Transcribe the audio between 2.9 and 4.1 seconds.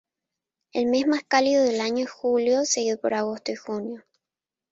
por agosto y junio.